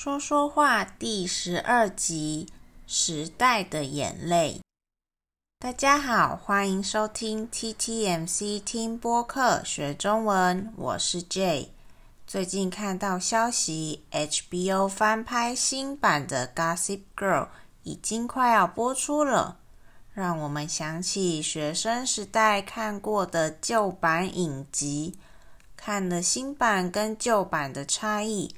[0.00, 2.46] 说说话第十二集：
[2.86, 4.60] 时代的眼泪。
[5.58, 11.70] 大家好，欢迎收听 TTMC 听播客学中文，我是 Jay。
[12.28, 17.46] 最近看到消息，HBO 翻拍新版的《Gossip Girl》
[17.82, 19.58] 已经快要播出了，
[20.12, 25.18] 让我们想起学生时代看过的旧版影集，
[25.76, 28.54] 看了新版跟旧版的差异。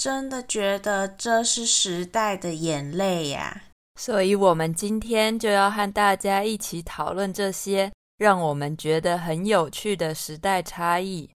[0.00, 3.64] 真的觉得这是时代的眼泪呀，
[4.00, 11.28] 所以我们今天就要和大家一起讨论这些让我们觉得很有趣的时代差异。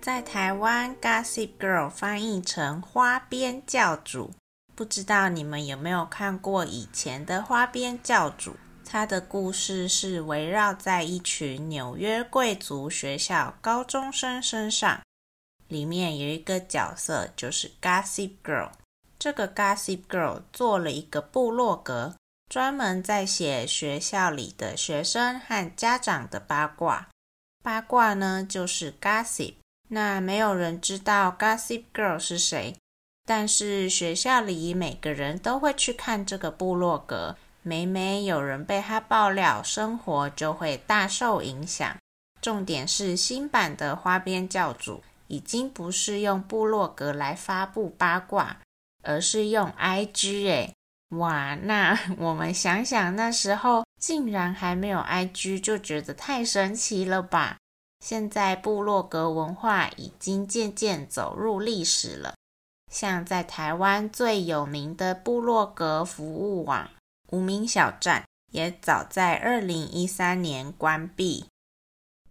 [0.00, 4.30] 在台湾，《Gossip Girl》翻译成“花边教主”，
[4.74, 8.52] 不知道你们有没有看过以前的《花边教主》？
[8.90, 15.02] 他的故事是围绕在一群纽约贵族学校高中生身上，
[15.68, 18.70] 里面有一个角色就是 Gossip Girl。
[19.18, 22.16] 这个 Gossip Girl 做了一个部落格，
[22.48, 27.08] 专门在写学校里的学生和家长的八卦。
[27.62, 29.56] 八卦呢，就是 Gossip。
[29.88, 32.74] 那没有人知道 Gossip Girl 是谁，
[33.26, 37.36] 但是学校里每个人都会去看这个部落格。
[37.68, 41.94] 每每有人被他爆料，生活就会大受影响。
[42.40, 48.56] 重点是新版的花边教主已经不是用部落格来发布八卦，
[49.02, 50.50] 而是用 IG。
[50.50, 50.72] 哎，
[51.10, 51.54] 哇！
[51.56, 57.58] 那 我们想想，那时候竟然还没有 IG，就觉得太神奇了吧？
[58.02, 62.32] 现在部落格文化已经渐渐走入历史了。
[62.90, 66.88] 像在台湾最有名的部落格服务网。
[67.30, 71.44] 无名小站也早在二零一三年关闭。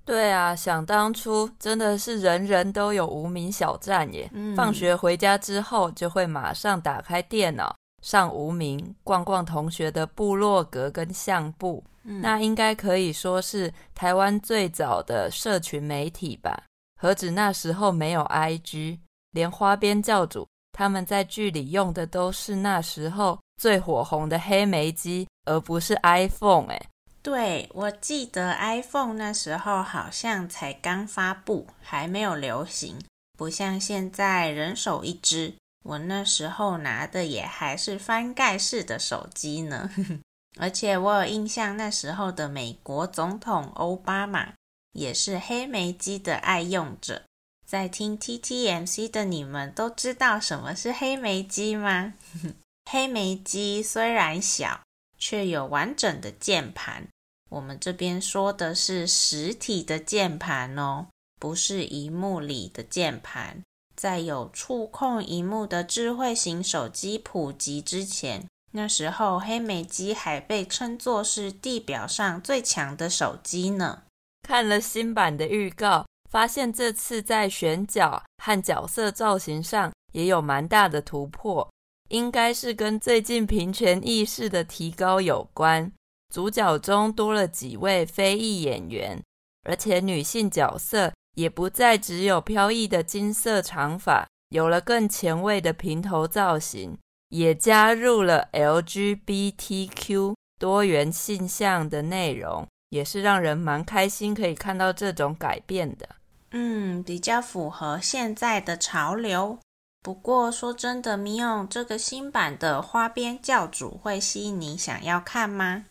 [0.05, 4.29] 对啊，想当初真的是人人都有无名小站耶。
[4.33, 11.83] 嗯，放学回家之后就会马上打开电脑上无名，逛逛同学的部落格跟相簿。
[12.03, 16.63] 嗯，那应该可以说是台湾最早的社群媒体吧？
[16.99, 18.99] 何止那时候没有 IG，
[19.31, 23.39] 连花边教主他们在剧里用的都是那时候。
[23.59, 26.79] 最火红的黑莓机，而不是 iPhone 哎。
[27.23, 32.99] 对，我记得 iPhone 那时候好像才刚发布，还没有流行，
[33.35, 35.55] 不像现在人手一支。
[35.83, 39.89] 我那时候拿的也还是翻盖式的手机呢。
[40.61, 44.53] 而且我有印象，那时候的美国总统欧巴马
[44.91, 47.23] 也是黑莓机的爱用者。
[47.67, 52.13] 在听 TTMC 的你们都知道什么是黑莓机吗？
[52.89, 54.79] 黑莓机虽然小，
[55.17, 57.05] 却有完整的键盘。
[57.49, 61.07] 我们这边说的是实体的键盘哦，
[61.37, 63.61] 不是荧幕里的键盘。
[63.97, 74.03] 在有触控荧幕的智慧型手机普及之前，那时候黑莓机还被称作是地表上最强的手机呢。
[74.47, 81.69] 看了新版的预告，发现这次在选角和角色造型上也有蛮大的突破。
[82.09, 85.91] 应该是跟最近平权意识的提高有关。
[86.33, 89.21] 主角中多了几位非裔演员，
[89.63, 96.97] 而且女性角色也不再只有飘逸的金色长发，有了更前卫的平头造型，
[97.29, 106.09] 也加入了 LGBTQ 多元性向的内容，也是让人蛮开心可以看到这种改变的。
[106.51, 109.59] 嗯，比较符合现在的潮流。
[110.01, 115.85] 不过说真的，米勇这个新版的花边教主会吸引你想要看吗？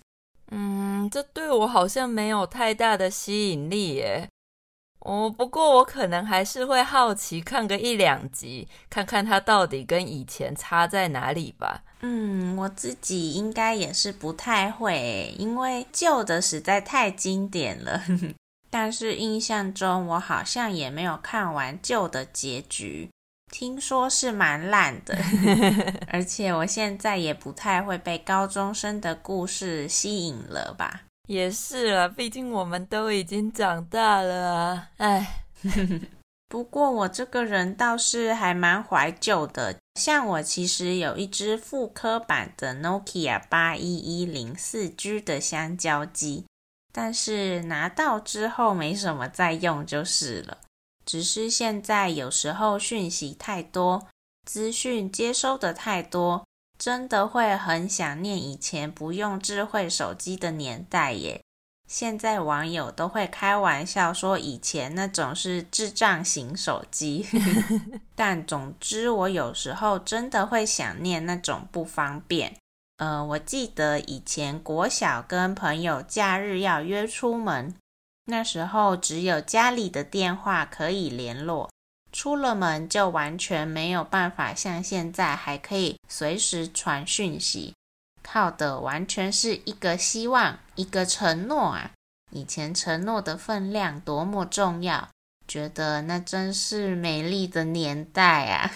[0.50, 4.28] 嗯，这对我好像没有太大的吸引力耶。
[5.06, 11.84] 哦，不过我可能还是会好奇看个一两集，看看它到底跟以前差在哪里吧。
[12.00, 18.02] 嗯，我自己应该也是不太会，因为旧的实在太经典了。
[18.68, 23.08] 但是印象中，我好像也没有看完旧的结局。
[23.52, 25.16] 听说是蛮烂的，
[26.10, 31.02] 而且我现在也不太会被高中生的故事吸引了吧？
[31.26, 34.88] 也是啊，毕竟我们都已经长大了啊。
[34.98, 35.44] 哎，
[36.48, 46.46] 不过我这个人倒是还蛮怀旧的，像我其实有一只复刻版的 Nokia 八一一零四 G 的香蕉机，
[46.92, 50.58] 但是拿到之后没什么再用就是了。
[51.04, 54.06] 只是现在有时候讯息太多，
[54.44, 56.45] 资讯接收的太多，
[56.78, 61.40] 真的会很想念以前不用智慧手机的年代耶。
[61.88, 67.24] 现在网友都会开玩笑说，以前那种是智障型手机。
[68.16, 72.56] 但总之，我有时候真的会想念那种不方便。
[72.96, 77.72] 呃，我记得以前国小跟朋友假日要约出门，
[78.24, 81.70] 那时候只有家里的电话可以联络，
[82.16, 87.74] 出了门就完全没有办法像现在还可以随时传讯息。
[88.22, 91.90] 靠的完全是一个希望，一个承诺啊！
[92.32, 95.06] 以前承诺的分量多么重要，
[95.46, 98.70] 觉得那真是美丽的年代啊！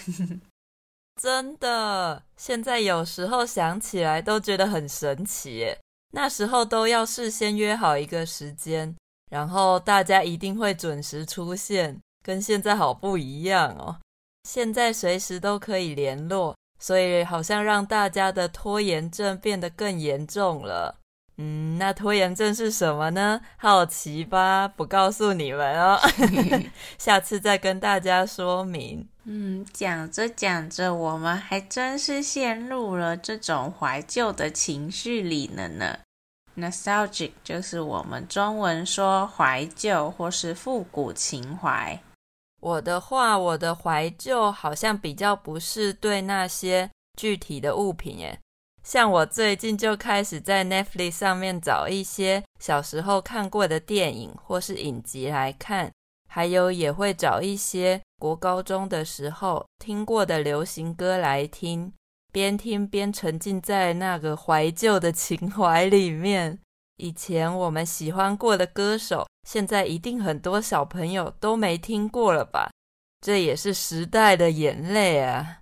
[1.19, 5.79] 真的，现在有时候想起来都觉得很神奇耶。
[6.13, 8.95] 那时候都要事先约好一个时间，
[9.31, 13.97] 然后大家一定会准时出现，跟现在好不一样哦。
[14.47, 16.55] 现在随时都可以联络。
[16.83, 20.95] 所以好像让大家的拖延症变得更严重了。
[21.37, 23.39] 嗯，那拖延症是什么呢？
[23.57, 24.67] 好奇吧？
[24.67, 25.99] 不告诉你们哦，
[26.97, 29.07] 下次再跟大家说明。
[29.25, 35.99] 嗯，讲着讲着，我们还真是陷入了这种怀旧的情绪里了呢。
[36.57, 42.01] Nostalgic 就是我们中文说怀旧或是复古情怀。
[42.61, 48.39] 我的话，我的怀旧好像比较不是对那些具体的物品耶。
[48.83, 55.91] 像我最近就开始在 Netflix 上面找一些小时候看过的电影或是影集来看，
[56.29, 61.91] 还有也会找一些国高中的时候听过的流行歌来听，
[62.31, 66.59] 边听边沉浸在那个怀旧的情怀里面。
[66.97, 72.69] 以前我们喜欢过的歌手，现在一定很多小朋友都没听过了吧？
[73.21, 75.61] 这也是时代的眼泪啊！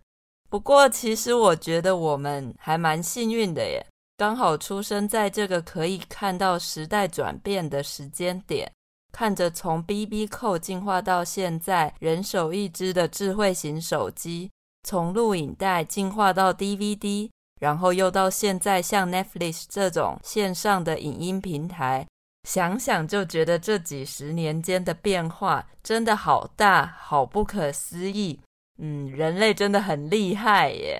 [0.49, 3.85] 不过，其实我觉得我们还蛮幸运的耶，
[4.17, 8.71] 刚好出生在这个可以看到时代转变的时间点，
[9.11, 14.49] 看着从 BB 扣进化到现在人手一支的智慧型手机，
[14.83, 17.29] 从录影带进化到 DVD。
[17.59, 22.07] 然后又到现在，像 Netflix 这种线上的影音平台，
[22.49, 28.39] 想想就觉得这几十年间的变化真的好大，好不可思议。
[28.81, 30.99] 嗯，人类真的很厉害耶！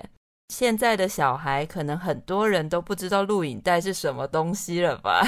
[0.54, 5.26] 现在的小孩可能很多人都不知道录影带是什么东西了吧？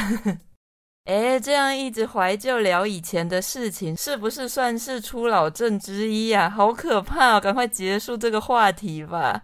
[1.11, 6.49] 诶，这样一直怀旧聊以前的事情，是不是算是初老症之一啊？
[6.49, 7.41] 好可怕哦！
[7.41, 9.43] 赶快结束这个话题吧。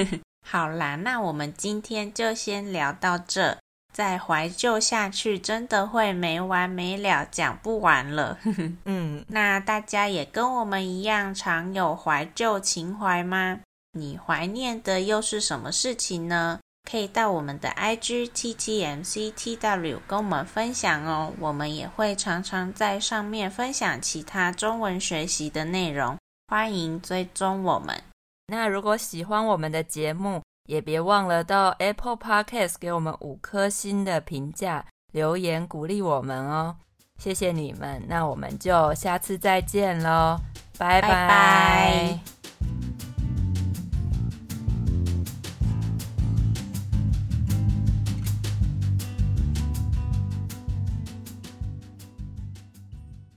[0.46, 3.56] 好啦，那我们今天就先聊到这。
[3.98, 8.38] 再怀旧下去，真的会没完没了，讲不完了。
[8.86, 13.58] 嗯，那大家也跟我们一样，常有怀旧情怀吗？
[13.94, 16.60] 你怀念的又是什么事情呢？
[16.88, 21.32] 可以到我们的 IG TTMCTW 跟我们分享哦。
[21.40, 26.16] 我们也会常常在上面分享其他中文学习的内容，
[26.46, 28.00] 欢迎追踪我们。
[28.46, 36.76] 那如果喜欢我们的节目，也别忘了到 Apple Podcast 给我们五颗星的评价，留言鼓励我们哦，
[37.16, 38.02] 谢谢你们。
[38.06, 40.38] 那我们就下次再见喽，
[40.76, 41.08] 拜拜。
[41.08, 42.37] 拜拜。